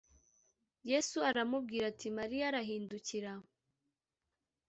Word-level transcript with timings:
Yesu 0.89 1.17
aramubwira 1.29 1.83
ati 1.91 2.07
Mariya 2.17 2.43
Arahindukira 2.49 3.31